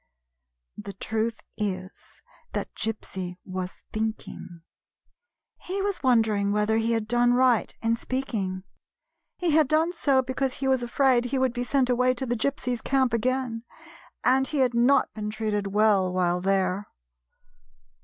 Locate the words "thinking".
3.93-4.61